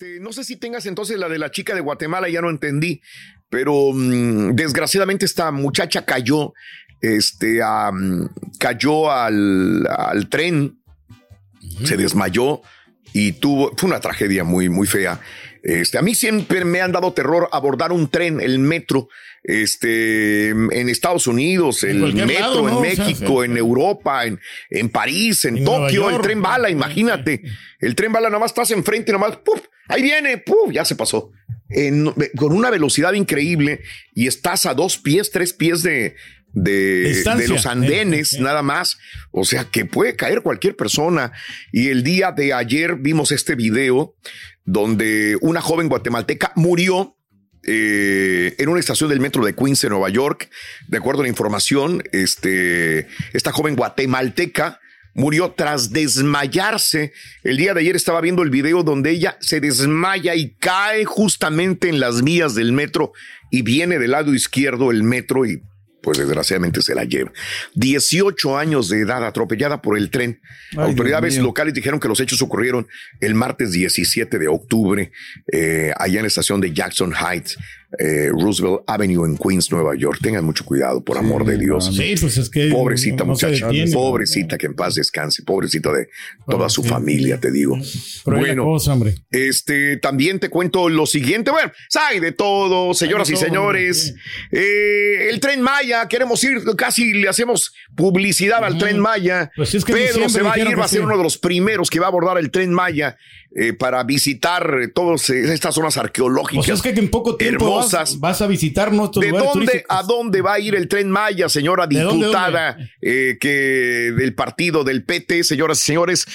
[0.00, 3.02] Este, no sé si tengas entonces la de la chica de Guatemala, ya no entendí,
[3.50, 6.54] pero mm, desgraciadamente esta muchacha cayó,
[7.02, 10.78] este, am, cayó al, al tren,
[11.84, 12.62] se desmayó
[13.12, 15.20] y tuvo, fue una tragedia muy, muy fea.
[15.62, 19.08] Este, a mí siempre me han dado terror abordar un tren, el metro,
[19.42, 22.80] este, en Estados Unidos, el metro lado, en ¿no?
[22.80, 23.50] O sea, México, sí.
[23.50, 27.42] en Europa, en, en París, en Tokio, el tren bala, imagínate.
[27.78, 29.60] El tren bala nada más estás enfrente, nada más, ¡puf!
[29.90, 30.72] Ahí viene, ¡puf!
[30.72, 31.30] ya se pasó.
[31.68, 33.80] En- con una velocidad increíble
[34.14, 36.16] y estás a dos pies, tres pies de,
[36.52, 37.46] de, Distancia.
[37.46, 38.98] de los andenes, nada más.
[39.30, 41.32] O sea que puede caer cualquier persona.
[41.72, 44.16] Y el día de ayer vimos este video
[44.64, 47.16] donde una joven guatemalteca murió
[47.64, 50.50] eh, en una estación del metro de Queens, en Nueva York.
[50.88, 54.80] De acuerdo a la información, este, esta joven guatemalteca
[55.14, 57.12] murió tras desmayarse.
[57.42, 61.88] El día de ayer estaba viendo el video donde ella se desmaya y cae justamente
[61.88, 63.12] en las vías del metro
[63.50, 65.62] y viene del lado izquierdo el metro y
[66.02, 67.30] pues desgraciadamente se la lleva.
[67.74, 70.40] 18 años de edad atropellada por el tren.
[70.72, 72.88] Ay, Autoridades locales dijeron que los hechos ocurrieron
[73.20, 75.12] el martes 17 de octubre
[75.52, 77.58] eh, allá en la estación de Jackson Heights,
[77.98, 80.18] eh, Roosevelt Avenue en Queens, Nueva York.
[80.22, 81.90] Tengan mucho cuidado, por amor de Dios.
[81.94, 83.90] Sí, pues es que Pobrecita no muchacha, detiene.
[83.90, 86.08] pobrecita que en paz descanse, pobrecita de
[86.48, 87.76] toda su familia, te digo.
[88.24, 88.96] Bueno, cosa,
[89.30, 91.50] este también te cuento lo siguiente.
[91.50, 91.72] Bueno,
[92.08, 94.14] hay de todo, señoras y de todo, señores.
[94.52, 99.50] Eh, el tren Maya, queremos ir, casi le hacemos publicidad al tren Maya.
[99.56, 101.38] Pues es que en Pedro se va a ir, va a ser uno de los
[101.38, 103.16] primeros que va a abordar el tren Maya
[103.52, 106.66] eh, para visitar eh, todas eh, estas zonas arqueológicas.
[106.66, 108.12] Pues es que en poco tiempo hermosas.
[108.12, 109.96] vas, vas a visitar nuestros ¿De lugares dónde turísticos.
[109.98, 114.34] a dónde va a ir el tren Maya, señora ¿De dónde, diputada eh, que del
[114.34, 116.26] partido del PT, señoras y señores?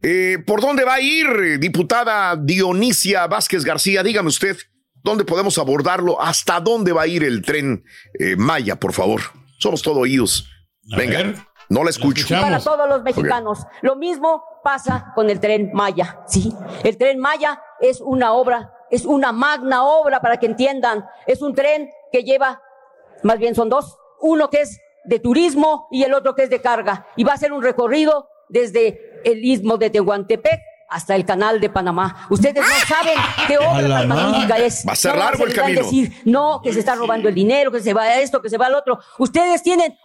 [0.00, 4.02] Eh, ¿Por dónde va a ir, diputada Dionisia Vázquez García?
[4.02, 4.56] Dígame usted,
[5.02, 6.20] ¿dónde podemos abordarlo?
[6.20, 7.84] ¿Hasta dónde va a ir el tren
[8.38, 9.20] Maya, por favor?
[9.58, 10.48] Somos todo oídos.
[10.96, 11.36] Venga, ver,
[11.74, 12.26] no la escucho.
[12.28, 13.66] para todos los mexicanos.
[13.82, 16.54] Lo mismo pasa con el tren Maya, ¿sí?
[16.82, 21.04] El tren Maya es una obra, es una magna obra para que entiendan.
[21.26, 22.62] Es un tren que lleva,
[23.22, 26.62] más bien son dos, uno que es de turismo y el otro que es de
[26.62, 27.06] carga.
[27.16, 31.70] Y va a ser un recorrido desde el istmo de Tehuantepec hasta el canal de
[31.70, 32.26] Panamá.
[32.30, 33.14] Ustedes no saben
[33.48, 34.84] qué obra tan magnífica es.
[34.86, 35.82] Va a ser No largo el camino.
[35.82, 38.58] decir, no, que se está robando el dinero, que se va a esto, que se
[38.58, 39.00] va al otro.
[39.18, 39.98] Ustedes tienen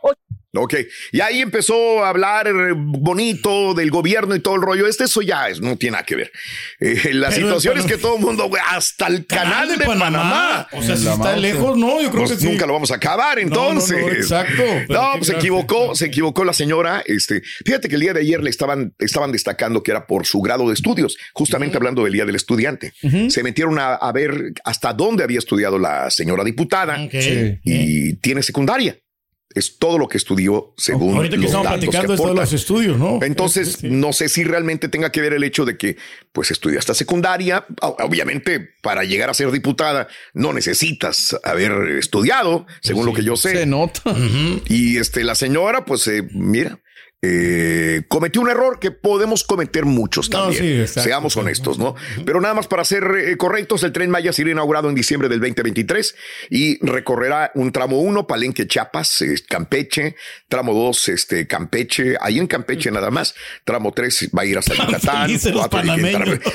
[0.56, 0.74] Ok,
[1.12, 4.88] y ahí empezó a hablar bonito del gobierno y todo el rollo.
[4.88, 6.31] Este, eso ya es, no tiene nada que ver.
[6.80, 10.68] Eh, la Pero- situación es que todo el mundo, hasta el canal, de, Panamá.
[10.72, 12.48] O sea, si está lejos, no, yo creo Pues que sí.
[12.50, 13.98] nunca lo vamos a acabar, No, no, no, entonces.
[14.18, 17.04] exacto, No, pues se equivocó, se equivocó la señora.
[17.06, 20.42] Este, fíjate que el día de ayer le estaban, estaban destacando que era por su
[20.42, 22.94] grado de estudios, justamente hablando del día del estudiante.
[23.30, 27.60] Se metieron a, a ver hasta dónde había estudiado la señora diputada Sí.
[27.63, 28.98] y tiene secundaria.
[29.56, 32.36] Es todo lo que estudió según Ahorita que los estamos datos platicando que aportan.
[32.36, 33.19] los estudios, ¿no?
[33.24, 35.98] Entonces, no sé si realmente tenga que ver el hecho de que,
[36.31, 37.66] pues, estudió hasta secundaria.
[37.81, 43.56] Obviamente, para llegar a ser diputada, no necesitas haber estudiado, según lo que yo sé.
[43.56, 44.16] Se nota.
[44.68, 46.80] Y este, la señora, pues, eh, mira,
[47.21, 50.63] eh, cometió un error que podemos cometer muchos No, también.
[50.63, 51.01] sí, exacto.
[51.07, 51.95] Seamos honestos, ¿no?
[52.25, 55.39] Pero nada más para ser eh, correctos, el tren Maya será inaugurado en diciembre del
[55.42, 56.16] 2023
[56.50, 60.16] y recorrerá un tramo 1, Palenque, Chiapas, eh, Campeche,
[60.48, 63.36] tramo 2, este, Campeche, ahí en Campeche nada más,
[63.66, 65.30] tramo 3 va a ir hasta Yucatán.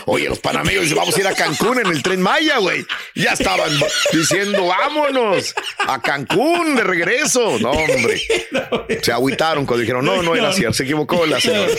[0.07, 2.87] Oye, los panameños, vamos a ir a Cancún en el tren Maya, güey.
[3.15, 3.71] Ya estaban
[4.13, 5.55] diciendo, vámonos
[5.87, 7.59] a Cancún de regreso.
[7.59, 8.19] No, hombre.
[9.03, 11.69] Se agüitaron cuando dijeron, no, no era se equivocó la señora.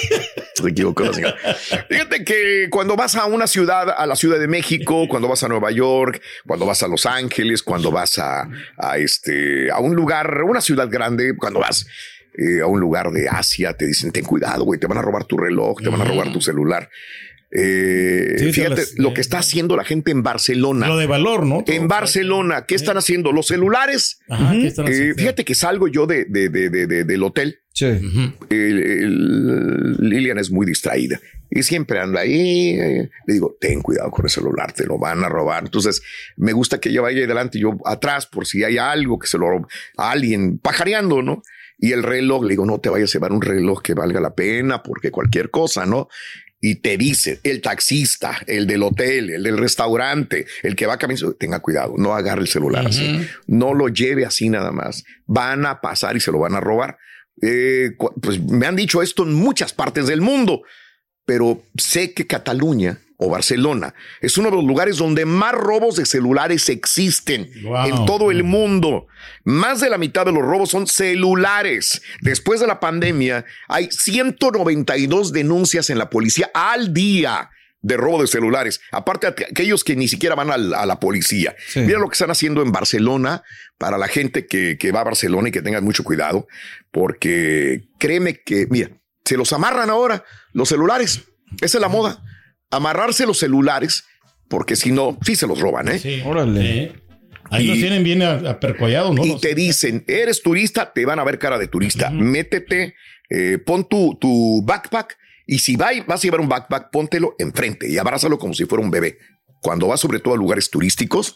[0.55, 1.35] Se equivocó la señora.
[1.89, 5.49] Fíjate que cuando vas a una ciudad, a la Ciudad de México, cuando vas a
[5.49, 10.43] Nueva York, cuando vas a Los Ángeles, cuando vas a, a este, a un lugar,
[10.43, 11.85] una ciudad grande, cuando vas
[12.37, 15.25] eh, a un lugar de Asia, te dicen, ten cuidado, güey, te van a robar
[15.25, 16.89] tu reloj, te van a robar tu celular.
[17.51, 20.87] Eh, Sí, fíjate te las- lo que está haciendo la gente en Barcelona.
[20.87, 21.63] Lo de valor, ¿no?
[21.67, 23.31] En Barcelona, ¿qué están haciendo?
[23.31, 24.19] Los celulares.
[24.27, 25.15] Ajá, ¿qué están Eh, haciendo?
[25.15, 27.59] fíjate que salgo yo de, de- de- de- de- del hotel.
[28.49, 31.19] El- el- Lilian es muy distraída
[31.49, 32.69] y siempre anda ahí.
[32.79, 35.63] eh, Le digo, ten cuidado con el celular, te lo van a robar.
[35.63, 36.01] Entonces,
[36.37, 39.37] me gusta que ella vaya adelante y yo atrás por si hay algo que se
[39.37, 41.41] lo roba, alguien pajareando, ¿no?
[41.77, 44.33] Y el reloj, le digo, no te vayas a llevar un reloj que valga la
[44.33, 46.07] pena porque cualquier cosa, ¿no?
[46.67, 51.35] Y te dice el taxista, el del hotel, el del restaurante, el que va caminando,
[51.35, 55.03] tenga cuidado, no agarre el celular así, no lo lleve así nada más.
[55.27, 56.97] Van a pasar y se lo van a robar.
[57.39, 60.63] Eh, pues me han dicho esto en muchas partes del mundo,
[61.23, 66.05] pero sé que Cataluña o Barcelona es uno de los lugares donde más robos de
[66.05, 67.85] celulares existen Wow.
[67.85, 69.07] en todo el mundo.
[69.45, 72.01] Más de la mitad de los robos son celulares.
[72.21, 77.49] Después de la pandemia, hay 192 denuncias en la policía al día
[77.81, 78.81] de robo de celulares.
[78.91, 81.55] Aparte, aqu- aquellos que ni siquiera van a, la policía.
[81.67, 81.81] Sí.
[81.81, 83.43] Mira lo que están haciendo en Barcelona
[83.77, 86.47] para la gente que, que va a Barcelona y que tengan mucho cuidado,
[86.91, 88.89] porque créeme que, mira,
[89.23, 90.23] se los amarran ahora
[90.53, 91.21] los celulares.
[91.61, 92.23] Esa es la moda.
[92.71, 94.05] Amarrarse los celulares,
[94.47, 95.99] porque si no, sí se los roban, ¿eh?
[95.99, 96.21] Sí.
[96.25, 96.61] Órale.
[96.95, 97.01] Sí.
[97.51, 99.23] Ahí Y- los tienen bien apercollados, ¿no?
[99.23, 102.09] y Los- te dicen, eres turista, te van a ver cara de turista.
[102.09, 102.95] Métete,
[103.29, 105.15] eh, pon tu, tu backpack
[105.45, 108.83] y si va, vas a llevar un backpack, póntelo enfrente y abrázalo como si fuera
[108.83, 109.19] un bebé.
[109.61, 111.35] Cuando vas sobre todo a lugares turísticos,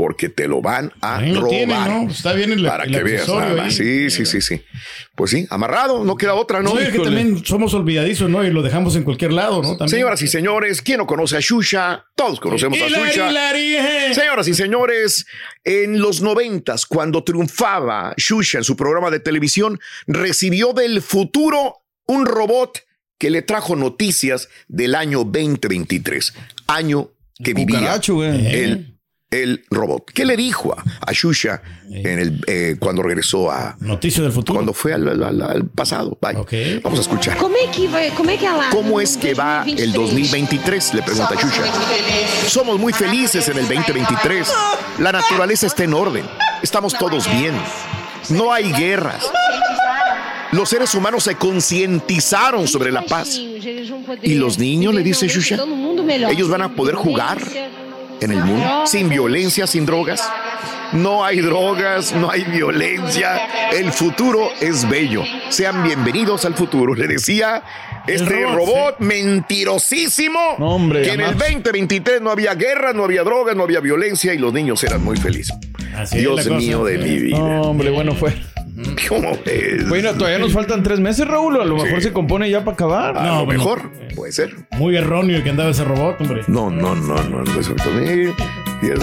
[0.00, 1.50] porque te lo van a Ahí robar.
[1.50, 2.10] tienen, ¿no?
[2.10, 3.74] Está bien el, para el que veas nada más.
[3.74, 4.62] Sí, sí, sí, sí.
[5.14, 6.78] Pues sí, amarrado, no queda otra, ¿no?
[6.78, 8.42] Es que también somos olvidadizos, ¿no?
[8.42, 9.76] Y lo dejamos en cualquier lado, ¿no?
[9.76, 9.90] También.
[9.90, 12.06] Señoras y señores, ¿quién no conoce a Shusha?
[12.14, 13.30] Todos conocemos a Shusha.
[13.58, 14.14] Eh.
[14.14, 15.26] Señoras y señores,
[15.64, 22.24] en los noventas, cuando triunfaba Shusha en su programa de televisión, recibió del futuro un
[22.24, 22.78] robot
[23.18, 26.32] que le trajo noticias del año 2023,
[26.68, 27.10] año
[27.44, 28.89] que vivía el,
[29.30, 30.10] el robot.
[30.12, 33.76] ¿Qué le dijo a, a Shusha en el, eh, cuando regresó a...
[33.78, 34.56] Noticias del futuro.
[34.56, 36.18] Cuando fue al, al- al pasado.
[36.20, 36.40] Vaya.
[36.82, 37.38] Vamos a escuchar.
[37.38, 38.12] Que que
[38.72, 40.94] ¿Cómo es que va el 2023?
[40.94, 41.62] Le pregunta Shusha.
[42.48, 44.52] Somos muy felices en el 2023.
[44.98, 46.24] La naturaleza está en orden.
[46.62, 47.54] Estamos todos bien.
[48.30, 49.30] No hay guerras.
[50.52, 53.38] Los seres humanos se concientizaron sobre la paz.
[54.22, 55.56] ¿Y los niños, le dice Shusha?
[56.30, 57.38] Ellos van a poder jugar
[58.20, 60.22] en el mundo sin violencia, sin drogas.
[60.92, 63.70] No hay drogas, no hay violencia.
[63.72, 65.22] El futuro es bello.
[65.48, 66.94] Sean bienvenidos al futuro.
[66.94, 67.62] Le decía
[68.08, 71.48] este robot, robot, mentirosísimo hombre, que en el jamás.
[71.50, 75.16] 2023 no había guerra, no había drogas, no había violencia y los niños eran muy
[75.16, 75.56] felices.
[75.94, 76.56] Así Dios cosa.
[76.56, 77.38] mío de mi vida.
[77.38, 78.34] No, hombre, bueno, fue.
[79.08, 79.88] ¿Cómo es?
[79.88, 81.60] Bueno, todavía nos faltan tres meses, Raúl.
[81.60, 83.16] A lo mejor se compone ya para acabar.
[83.18, 83.58] A No, lo bueno.
[83.60, 84.54] mejor puede ser.
[84.72, 86.42] Muy erróneo el que andaba ese robot, hombre.
[86.46, 87.42] No, no, no, no.
[87.44, 87.90] no, eso eso-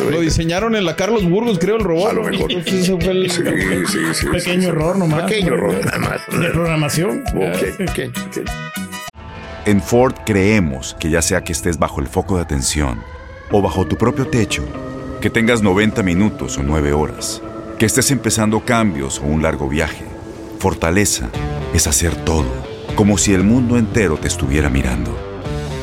[0.10, 2.10] Lo diseñaron en la Carlos Burgos, creo, el robot.
[2.10, 2.52] A lo mejor.
[2.52, 3.44] Entonces, ese fue el- Sí,
[3.88, 4.26] sí, sí.
[4.28, 4.68] Pequeño sí, sí.
[4.68, 5.24] error nomás.
[5.24, 6.22] Pequeño error nada más.
[6.40, 7.24] De programación.
[7.36, 8.50] Ok, ok, ok.
[9.66, 13.00] En Ford creemos que ya sea que estés bajo el foco de atención
[13.52, 14.64] o bajo tu propio techo,
[15.22, 17.42] que tengas 90 minutos o 9 horas,
[17.78, 20.04] que estés empezando cambios o un largo viaje,
[20.60, 21.30] fortaleza
[21.74, 22.48] es hacer todo,
[22.96, 25.16] como si el mundo entero te estuviera mirando.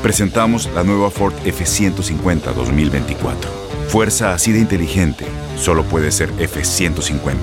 [0.02, 3.50] Presentamos la nueva Ford F150 2024.
[3.88, 5.24] Fuerza así de inteligente
[5.56, 7.36] solo puede ser F150.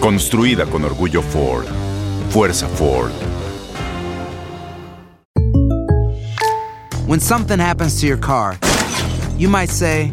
[0.00, 1.66] Construida con orgullo Ford.
[2.30, 3.12] Fuerza Ford.
[7.06, 8.56] When something happens to your car,
[9.38, 10.10] you might say,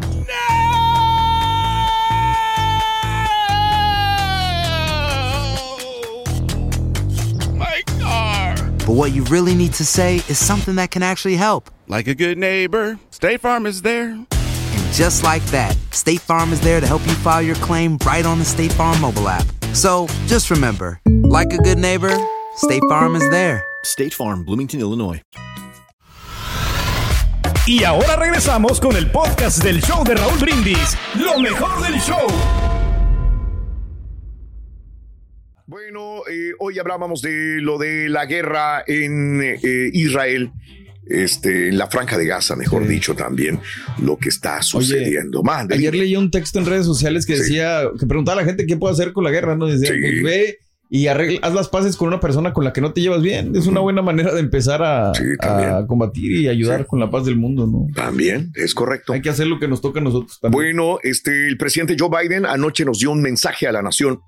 [8.86, 11.70] But what you really need to say is something that can actually help.
[11.88, 14.10] Like a good neighbor, State Farm is there.
[14.10, 18.26] And just like that, State Farm is there to help you file your claim right
[18.26, 19.46] on the State Farm mobile app.
[19.72, 22.14] So just remember, like a good neighbor,
[22.56, 23.64] State Farm is there.
[23.84, 25.22] State Farm, Bloomington, Illinois.
[27.66, 32.26] Y ahora regresamos con el podcast del show de Raúl Brindis, lo mejor del show.
[35.66, 40.50] Bueno, eh, hoy hablábamos de lo de la guerra en eh, Israel.
[41.06, 43.60] Este, en la franja de Gaza, mejor dicho, también
[44.02, 45.42] lo que está sucediendo.
[45.42, 45.74] Mande.
[45.74, 48.78] Ayer leí un texto en redes sociales que decía, que preguntaba a la gente qué
[48.78, 49.66] puede hacer con la guerra, ¿no?
[49.66, 50.00] Decía, Sí.
[50.00, 53.02] pues ve y arregla- haz las paces con una persona con la que no te
[53.02, 53.54] llevas bien.
[53.54, 57.36] Es una buena manera de empezar a, a combatir y ayudar con la paz del
[57.36, 57.86] mundo, ¿no?
[57.94, 59.12] También, es correcto.
[59.12, 60.74] Hay que hacer lo que nos toca a nosotros también.
[60.76, 64.20] Bueno, este, el presidente Joe Biden anoche nos dio un mensaje a la nación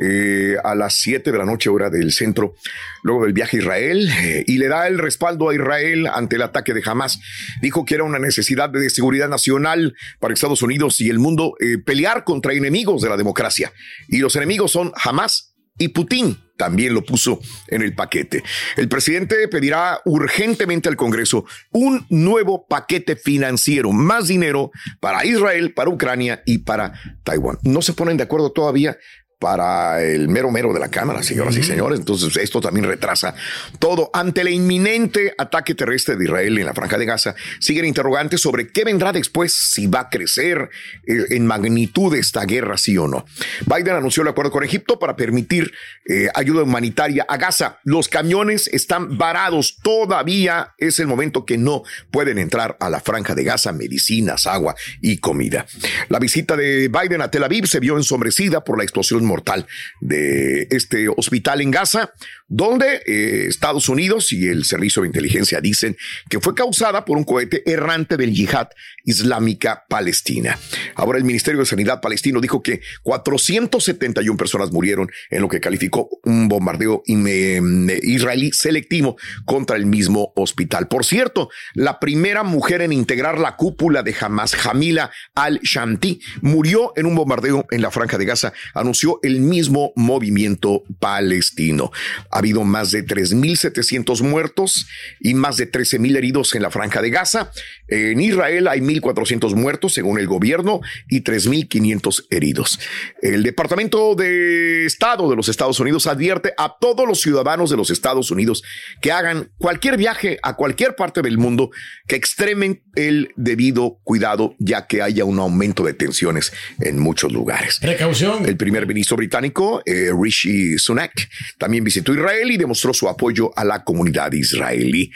[0.00, 2.54] eh, a las 7 de la noche hora del centro,
[3.02, 6.42] luego del viaje a Israel, eh, y le da el respaldo a Israel ante el
[6.42, 7.18] ataque de Hamas.
[7.60, 11.78] Dijo que era una necesidad de seguridad nacional para Estados Unidos y el mundo eh,
[11.78, 13.72] pelear contra enemigos de la democracia.
[14.08, 16.36] Y los enemigos son Hamas y Putin.
[16.56, 18.42] También lo puso en el paquete.
[18.76, 25.90] El presidente pedirá urgentemente al Congreso un nuevo paquete financiero, más dinero para Israel, para
[25.90, 27.58] Ucrania y para Taiwán.
[27.62, 28.98] No se ponen de acuerdo todavía
[29.38, 32.00] para el mero mero de la Cámara, señoras y señores.
[32.00, 33.34] Entonces, esto también retrasa
[33.78, 34.10] todo.
[34.12, 38.68] Ante el inminente ataque terrestre de Israel en la Franja de Gaza, siguen interrogantes sobre
[38.68, 40.70] qué vendrá después, si va a crecer
[41.06, 43.24] eh, en magnitud esta guerra, sí o no.
[43.66, 45.72] Biden anunció el acuerdo con Egipto para permitir
[46.08, 47.78] eh, ayuda humanitaria a Gaza.
[47.84, 49.78] Los camiones están varados.
[49.82, 54.74] Todavía es el momento que no pueden entrar a la Franja de Gaza medicinas, agua
[55.00, 55.66] y comida.
[56.08, 59.66] La visita de Biden a Tel Aviv se vio ensombrecida por la explosión mortal
[60.00, 62.12] de este hospital en Gaza,
[62.48, 65.96] donde eh, Estados Unidos y el Servicio de Inteligencia dicen
[66.28, 68.68] que fue causada por un cohete errante del yihad
[69.04, 70.58] islámica palestina.
[70.94, 76.08] Ahora el Ministerio de Sanidad palestino dijo que 471 personas murieron en lo que calificó
[76.24, 77.60] un bombardeo eh,
[78.02, 80.88] israelí selectivo contra el mismo hospital.
[80.88, 87.06] Por cierto, la primera mujer en integrar la cúpula de Hamas, Jamila al-Shamti, murió en
[87.06, 91.90] un bombardeo en la franja de Gaza, anunció el mismo movimiento palestino.
[92.30, 94.86] Ha habido más de 3.700 muertos
[95.20, 97.52] y más de 13.000 heridos en la franja de Gaza.
[97.88, 102.78] En Israel hay 1.400 muertos, según el gobierno, y 3.500 heridos.
[103.22, 107.90] El Departamento de Estado de los Estados Unidos advierte a todos los ciudadanos de los
[107.90, 108.62] Estados Unidos
[109.00, 111.70] que hagan cualquier viaje a cualquier parte del mundo
[112.06, 117.78] que extremen el debido cuidado, ya que haya un aumento de tensiones en muchos lugares.
[117.80, 118.46] Precaución.
[118.46, 123.84] El primer británico, eh, Rishi Sunak, también visitó Israel y demostró su apoyo a la
[123.84, 125.10] comunidad israelí.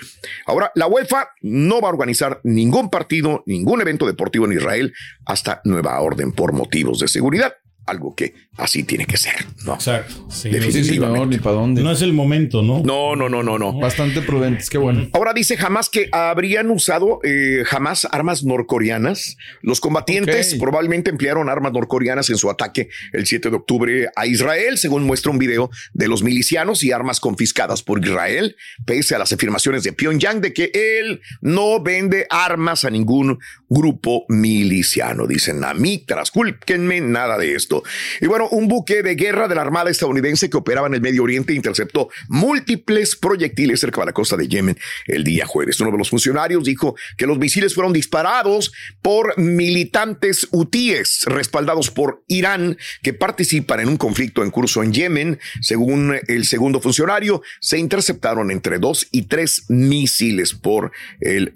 [0.46, 4.92] Ahora, la UEFA no va a organizar ningún partido, ningún evento deportivo en Israel
[5.26, 7.52] hasta nueva orden por motivos de seguridad.
[7.86, 9.74] Algo que así tiene que ser, ¿no?
[9.74, 10.26] Exacto.
[10.30, 11.26] Sí, Definitivamente.
[11.26, 11.82] ni para dónde.
[11.82, 12.82] No es el momento, ¿no?
[12.84, 13.72] No, no, no, no, no.
[13.78, 15.08] Bastante prudentes, qué bueno.
[15.12, 19.36] Ahora dice jamás que habrían usado eh, jamás armas norcoreanas.
[19.62, 24.78] Los combatientes probablemente emplearon armas norcoreanas en su ataque el 7 de octubre a Israel,
[24.78, 29.32] según muestra un video de los milicianos y armas confiscadas por Israel, pese a las
[29.32, 33.38] afirmaciones de Pyongyang de que él no vende armas a ningún
[33.72, 35.26] grupo miliciano.
[35.26, 37.82] Dicen a mí, trascúlquenme, nada de esto.
[38.20, 41.22] Y bueno, un buque de guerra de la Armada estadounidense que operaba en el Medio
[41.22, 45.80] Oriente interceptó múltiples proyectiles cerca de la costa de Yemen el día jueves.
[45.80, 52.22] Uno de los funcionarios dijo que los misiles fueron disparados por militantes hutíes respaldados por
[52.28, 55.38] Irán que participan en un conflicto en curso en Yemen.
[55.60, 61.54] Según el segundo funcionario, se interceptaron entre dos y tres misiles por, el,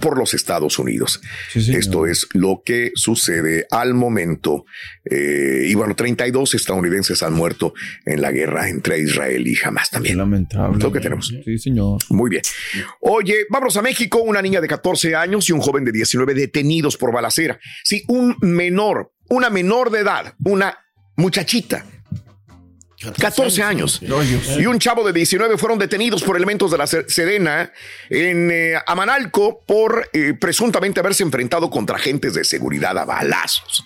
[0.00, 1.20] por los Estados Unidos.
[1.54, 4.64] Esto es lo que sucede al momento.
[5.04, 10.18] Eh, y bueno, 32 estadounidenses han muerto en la guerra entre Israel y Hamas también.
[10.18, 10.78] Lamentable.
[10.82, 11.32] Lo que tenemos.
[11.44, 12.00] Sí, señor.
[12.10, 12.42] Muy bien.
[13.00, 14.18] Oye, vamos a México.
[14.22, 17.58] Una niña de 14 años y un joven de 19 detenidos por balacera.
[17.84, 20.78] Sí, un menor, una menor de edad, una
[21.16, 21.84] muchachita.
[23.12, 24.00] 14 años.
[24.58, 27.72] Y un chavo de 19 fueron detenidos por elementos de la Se- Sedena
[28.10, 33.84] en eh, Amanalco por eh, presuntamente haberse enfrentado contra agentes de seguridad a balazos.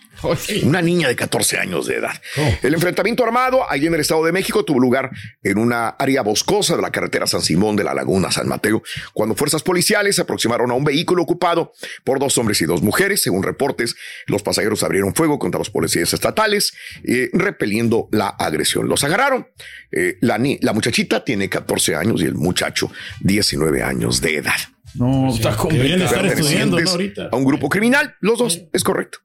[0.64, 2.20] Una niña de 14 años de edad.
[2.62, 5.10] El enfrentamiento armado allí en el Estado de México tuvo lugar
[5.42, 8.82] en una área boscosa de la carretera San Simón de la Laguna San Mateo,
[9.12, 11.72] cuando fuerzas policiales se aproximaron a un vehículo ocupado
[12.04, 13.22] por dos hombres y dos mujeres.
[13.22, 13.96] Según reportes,
[14.26, 16.72] los pasajeros abrieron fuego contra los policías estatales,
[17.04, 18.88] eh, repeliendo la agresión.
[18.88, 19.48] Los agarraron.
[19.92, 24.58] Eh, la, la muchachita tiene 14 años y el muchacho 19 años de edad.
[24.94, 26.04] No, está complicado.
[26.04, 26.90] estar estudiando ¿no?
[26.90, 27.28] ahorita.
[27.30, 29.18] A un grupo criminal, los dos, es correcto.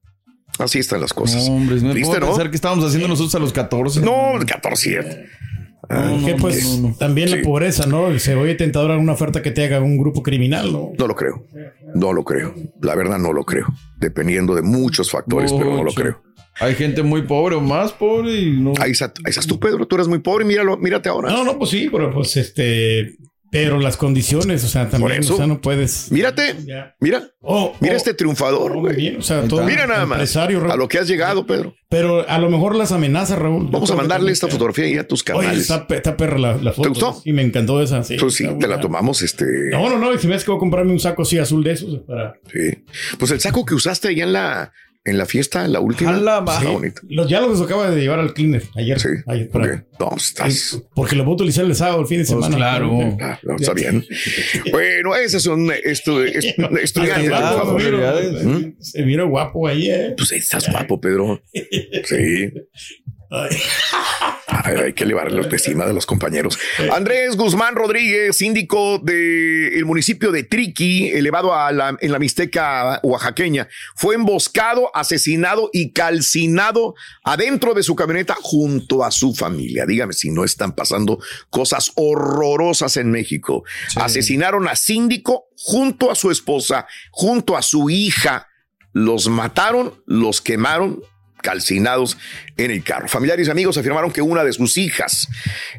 [0.60, 1.48] Así están las cosas.
[1.48, 2.28] No, hombre, no ¿Viste, no?
[2.28, 4.02] pensar que estábamos haciendo nosotros a los 14.
[4.02, 5.26] No, 14.
[5.90, 8.18] Ah, que pues también la pobreza, ¿no?
[8.18, 10.92] Se oye tentador alguna oferta que te haga un grupo criminal, ¿no?
[10.98, 11.46] No lo creo.
[11.94, 12.54] No lo creo.
[12.82, 13.68] La verdad no lo creo.
[13.98, 16.22] Dependiendo de muchos factores, pero no lo creo.
[16.60, 18.74] Hay gente muy pobre o más pobre y no.
[18.80, 19.88] Ahí, estás tú, Pedro.
[19.88, 20.46] Tú eres muy pobre.
[20.46, 21.32] Míralo, mírate ahora.
[21.32, 23.18] No, no, pues sí, pero pues este
[23.54, 26.12] pero las condiciones, o sea, también o sea, no puedes.
[26.12, 26.56] Mírate,
[27.00, 28.76] mira, oh, mira oh, este triunfador.
[28.76, 31.76] Oh, bien, o sea, todo mira nada más a lo que has llegado, Pedro.
[31.88, 33.68] Pero a lo mejor las amenazas, Raúl.
[33.70, 35.70] Vamos a mandarle esta fotografía ahí a tus canales.
[35.70, 36.82] Oye, está, perra la, foto.
[36.82, 37.22] ¿Te gustó?
[37.26, 38.04] Y me encantó esa.
[38.04, 39.22] Sí, pues sí, te la tomamos.
[39.22, 40.12] este No, no, no.
[40.12, 42.34] Y si me que voy a comprarme un saco así azul de esos para.
[42.52, 42.84] Sí.
[43.20, 44.74] Pues el saco que usaste allá en la
[45.06, 46.14] en la fiesta, la última.
[46.14, 46.68] La sí,
[47.10, 49.00] Los, ya los acaba de llevar al cleaner ayer.
[49.00, 49.10] Sí.
[49.28, 49.50] Ayer,
[50.00, 50.82] ¿Dónde estás?
[50.96, 52.56] Porque lo voy a utilizar el sábado, el fin de pues semana.
[52.56, 53.18] claro.
[53.18, 53.56] claro.
[53.60, 54.06] está bien.
[54.72, 56.20] bueno, ese es un estu
[56.82, 57.30] estudiante.
[58.44, 58.76] ¿Mm?
[58.80, 60.14] Se mira guapo ahí, ¿eh?
[60.16, 61.42] Pues estás guapo, Pedro.
[62.06, 62.52] Sí.
[64.48, 66.58] hay que elevar la autoestima de los compañeros.
[66.92, 73.68] Andrés Guzmán Rodríguez, síndico del municipio de Triqui, elevado a la, en la Mixteca oaxaqueña,
[73.96, 79.86] fue emboscado, asesinado y calcinado adentro de su camioneta junto a su familia.
[79.86, 81.20] Dígame si no están pasando
[81.50, 83.64] cosas horrorosas en México.
[83.96, 88.48] Asesinaron a síndico junto a su esposa, junto a su hija.
[88.92, 91.02] Los mataron, los quemaron
[91.44, 92.18] calcinados
[92.58, 93.08] en el carro.
[93.08, 95.28] Familiares y amigos afirmaron que una de sus hijas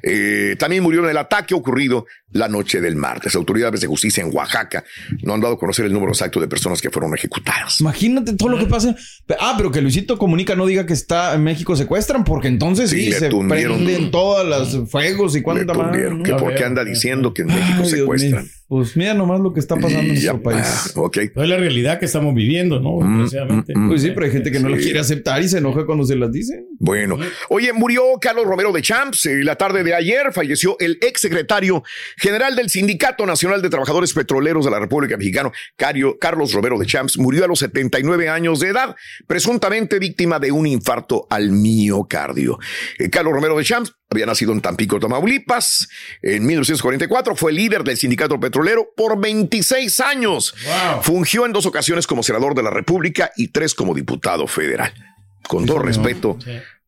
[0.02, 3.34] eh, también murió en el ataque ocurrido la noche del martes.
[3.34, 4.84] Autoridades de justicia en Oaxaca
[5.22, 7.80] no han dado a conocer el número exacto de personas que fueron ejecutadas.
[7.80, 8.94] Imagínate todo lo que pasa.
[9.40, 13.12] Ah, pero que Luisito Comunica no diga que está en México secuestran, porque entonces sí,
[13.12, 15.96] se prenden todas las fuegos y cuánta más.
[16.24, 18.46] Que porque anda diciendo que en México secuestran.
[18.66, 20.92] Pues mira nomás lo que está pasando en nuestro país.
[20.96, 21.30] Okay.
[21.34, 22.96] Es la realidad que estamos viviendo, ¿no?
[22.98, 23.88] Mm, mm, mm.
[23.88, 26.16] pues sí, pero hay gente que no lo quiere aceptar y se enoja cuando se
[26.16, 26.66] las dicen.
[26.84, 27.16] Bueno,
[27.48, 29.24] oye, murió Carlos Romero de Champs.
[29.24, 31.82] Eh, la tarde de ayer falleció el ex secretario
[32.18, 37.16] general del Sindicato Nacional de Trabajadores Petroleros de la República Mexicana, Carlos Romero de Champs.
[37.16, 38.94] Murió a los 79 años de edad,
[39.26, 42.58] presuntamente víctima de un infarto al miocardio.
[42.98, 45.88] Eh, Carlos Romero de Champs había nacido en Tampico, Tamaulipas.
[46.20, 50.54] En 1944 fue líder del sindicato petrolero por 26 años.
[51.00, 54.92] Fungió en dos ocasiones como senador de la República y tres como diputado federal.
[55.48, 56.38] Con todo respeto,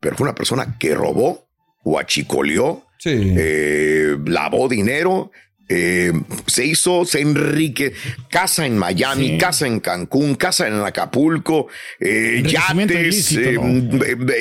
[0.01, 1.49] pero fue una persona que robó
[1.85, 5.31] o achicoleó, eh, lavó dinero,
[5.69, 6.13] eh,
[6.47, 7.93] se hizo, se enrique,
[8.31, 11.67] casa en Miami, casa en Cancún, casa en Acapulco,
[11.99, 13.37] eh, yates,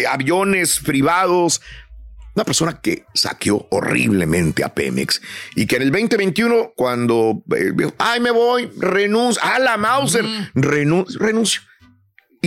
[0.08, 1.62] aviones privados,
[2.36, 5.22] una persona que saqueó horriblemente a Pemex
[5.56, 11.62] y que en el 2021, cuando eh, ay, me voy, renuncio, a la Mauser, renuncio.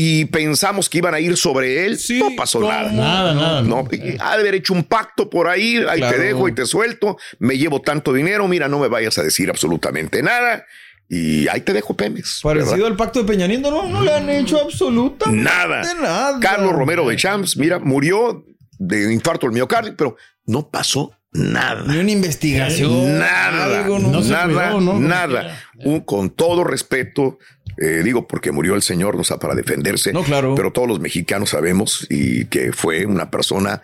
[0.00, 2.92] Y pensamos que iban a ir sobre él, no pasó nada.
[2.92, 3.62] Nada, nada.
[3.62, 3.88] No,
[4.20, 7.58] ha de haber hecho un pacto por ahí, ahí te dejo y te suelto, me
[7.58, 10.64] llevo tanto dinero, mira, no me vayas a decir absolutamente nada.
[11.08, 12.40] Y ahí te dejo Pemex.
[12.44, 15.82] Parecido al pacto de Peña Nieto, no, no le han hecho absolutamente nada.
[15.94, 16.38] nada.
[16.38, 18.44] Carlos Romero de Champs, mira, murió
[18.78, 21.84] de infarto al miocardio, pero no pasó nada.
[21.86, 23.18] Ni una investigación.
[23.18, 23.86] Nada.
[24.20, 25.64] nada, nada.
[26.04, 27.38] con todo respeto,
[27.76, 30.12] eh, digo porque murió el señor, no sea para defenderse.
[30.12, 30.54] No, claro.
[30.54, 33.82] Pero todos los mexicanos sabemos y que fue una persona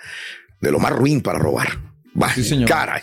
[0.60, 1.78] de lo más ruin para robar.
[2.14, 2.32] Bah,
[2.68, 3.02] caray.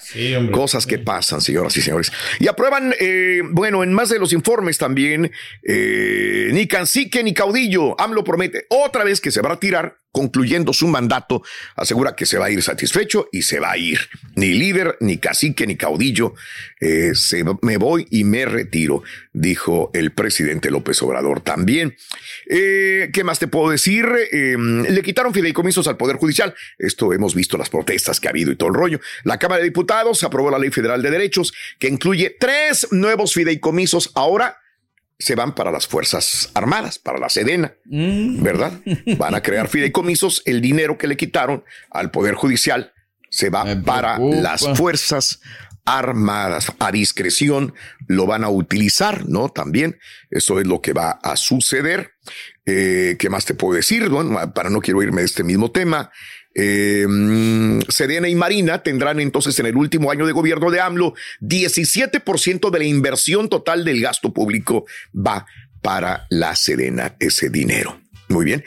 [0.52, 2.12] cosas que pasan, señoras y señores.
[2.40, 5.30] Y aprueban, eh, bueno, en más de los informes también,
[5.68, 8.00] eh, ni cancique ni caudillo.
[8.00, 11.44] AMLO promete otra vez que se va a retirar concluyendo su mandato,
[11.76, 14.00] asegura que se va a ir satisfecho y se va a ir.
[14.36, 16.34] Ni líder, ni cacique, ni caudillo.
[16.80, 21.96] Eh, se, me voy y me retiro, dijo el presidente López Obrador también.
[22.50, 24.08] Eh, ¿Qué más te puedo decir?
[24.32, 26.54] Em, le quitaron fideicomisos al Poder Judicial.
[26.78, 29.00] Esto hemos visto las protestas que ha habido y todo el rollo.
[29.24, 34.12] La Cámara de Diputados aprobó la Ley Federal de Derechos que incluye tres nuevos fideicomisos
[34.16, 34.61] ahora
[35.22, 38.44] se van para las Fuerzas Armadas, para la Sedena, mm.
[38.44, 38.82] ¿verdad?
[39.18, 42.94] Van a crear fideicomisos, el dinero que le quitaron al Poder Judicial
[43.30, 45.40] se va para las Fuerzas
[45.86, 47.74] armadas a discreción
[48.08, 49.50] lo van a utilizar, ¿no?
[49.50, 52.12] También eso es lo que va a suceder.
[52.66, 54.08] Eh, ¿Qué más te puedo decir?
[54.10, 56.12] Bueno, para no quiero irme de este mismo tema.
[56.54, 57.08] Eh,
[57.88, 62.80] Sedena y Marina tendrán entonces en el último año de gobierno de AMLO 17% de
[62.80, 64.86] la inversión total del gasto público
[65.16, 65.46] va
[65.82, 68.00] para la Sedena, ese dinero.
[68.30, 68.64] Muy bien.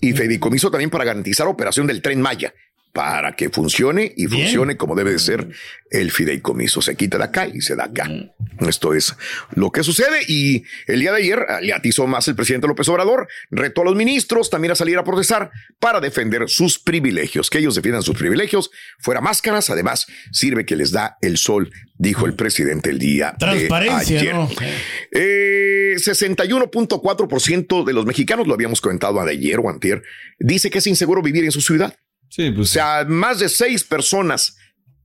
[0.00, 2.52] y fideicomiso también para garantizar operación del tren Maya
[2.94, 5.48] para que funcione y funcione como debe de ser
[5.90, 6.80] el fideicomiso.
[6.80, 8.04] Se quita de acá y se da acá.
[8.04, 8.68] Mm.
[8.68, 9.16] Esto es
[9.56, 10.20] lo que sucede.
[10.28, 13.96] Y el día de ayer le atizó más el presidente López Obrador, retó a los
[13.96, 18.70] ministros también a salir a protestar para defender sus privilegios, que ellos defiendan sus privilegios,
[19.00, 24.20] fuera máscaras, además sirve que les da el sol, dijo el presidente el día Transparencia,
[24.22, 24.36] de ayer.
[25.10, 30.04] Eh, 61.4% de los mexicanos, lo habíamos comentado ayer o antier,
[30.38, 31.96] dice que es inseguro vivir en su ciudad.
[32.34, 32.70] Sí, pues.
[32.70, 34.56] O sea, más de seis personas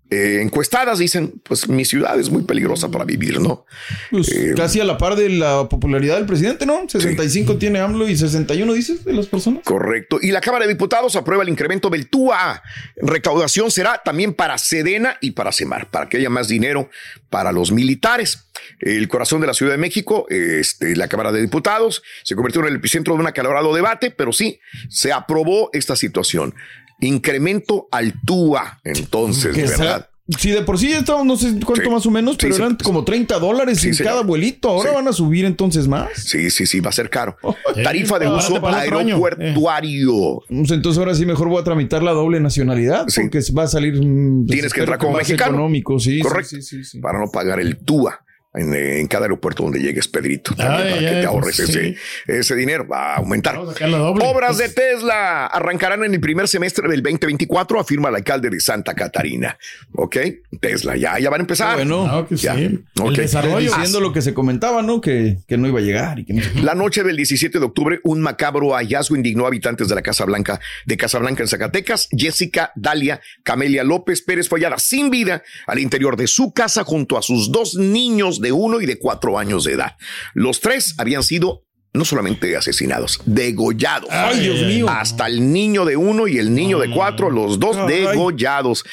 [0.09, 3.67] eh, encuestadas dicen, pues mi ciudad es muy peligrosa para vivir, ¿no?
[4.09, 6.89] Pues, Eh, casi a la par de la popularidad del presidente, ¿no?
[6.89, 9.61] 65 tiene AMLO y 61, dices, de las personas.
[9.63, 10.17] Correcto.
[10.19, 12.63] Y la Cámara de Diputados aprueba el incremento del TUA.
[13.03, 16.89] Recaudación será también para Sedena y para Semar, para que haya más dinero
[17.29, 18.49] para los militares.
[18.79, 22.69] El corazón de la Ciudad de México, este, la Cámara de Diputados, se convirtió en
[22.69, 26.55] el epicentro de un acalorado debate, pero sí, se aprobó esta situación.
[27.01, 30.05] Incremento al TUA, entonces, Que ¿verdad?
[30.38, 31.89] Si de por sí ya estábamos, no sé cuánto Sí.
[31.89, 32.62] más o menos, pero Sí, sí.
[32.63, 34.69] eran como 30 dólares en cada vuelito.
[34.69, 36.07] Ahora van a subir entonces más.
[36.17, 37.35] Sí, sí, sí, va a ser caro.
[37.83, 40.43] Tarifa de uso aeropuertuario.
[40.47, 43.95] Pues entonces ahora sí mejor voy a tramitar la doble nacionalidad porque va a salir.
[43.95, 45.51] mm, pues, Tienes que entrar como mexicano.
[45.53, 46.19] económico, sí.
[46.19, 46.49] Correcto.
[46.49, 46.99] sí, sí, sí.
[46.99, 48.23] Para no pagar el TUA.
[48.51, 51.95] En, en cada aeropuerto donde llegues, Pedrito, Ay, para que te pues ahorres sí.
[52.25, 53.53] ese, dinero, va a aumentar.
[53.53, 54.25] Vamos a sacar la doble.
[54.25, 58.59] Obras Pues, de Tesla arrancarán en el primer semestre del 2024, afirma el alcalde de
[58.59, 59.55] Santa Catarina.
[59.93, 60.17] ¿Ok?
[60.59, 61.75] Tesla, ya, ya van a empezar.
[61.75, 62.55] Bueno, Ah, que Ya.
[62.55, 62.62] sí.
[62.63, 63.12] El Ok.
[63.17, 63.59] desarrollo.
[63.59, 64.99] Diciendo lo que se comentaba, ¿no?
[64.99, 66.41] Que, que no iba a llegar y que no.
[66.63, 70.25] La noche del 17 de octubre, un macabro hallazgo indignó a habitantes de la Casa
[70.25, 72.09] Blanca, de Casablanca en Zacatecas.
[72.17, 77.15] Jessica Dalia Camelia López Pérez fue hallada sin vida al interior de su casa junto
[77.15, 79.95] a sus dos niños de uno y de cuatro años de edad.
[80.34, 84.10] Los tres habían sido no solamente asesinados, degollados.
[84.12, 84.88] Ay, Dios mío.
[84.88, 87.88] Hasta el niño de uno y el niño de cuatro, los dos Ay.
[87.88, 88.86] degollados.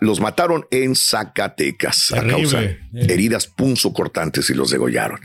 [0.00, 2.80] Los mataron en Zacatecas a causa Eh.
[2.92, 5.20] heridas punzocortantes y los degollaron.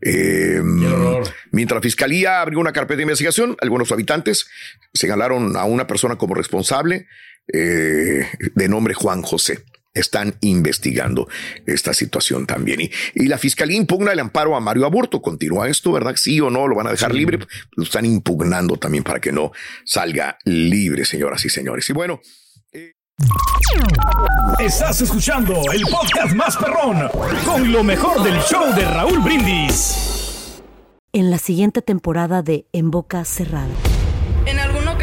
[0.00, 1.28] Eh, horror.
[1.52, 4.46] mientras la fiscalía abrió una carpeta de investigación, algunos habitantes
[4.94, 7.06] señalaron a una persona como responsable
[7.52, 9.62] eh, de nombre Juan José.
[9.96, 11.28] Están investigando
[11.66, 12.80] esta situación también.
[12.80, 15.20] Y, y la fiscalía impugna el amparo a Mario Aburto.
[15.20, 16.14] Continúa esto, ¿verdad?
[16.16, 17.38] Sí o no, lo van a dejar libre.
[17.72, 19.52] Lo están impugnando también para que no
[19.84, 21.88] salga libre, señoras y señores.
[21.90, 22.20] Y bueno,
[24.60, 27.08] Estás escuchando el podcast más perrón
[27.44, 30.60] con lo mejor del show de Raúl Brindis.
[31.12, 33.95] En la siguiente temporada de En Boca Cerrada.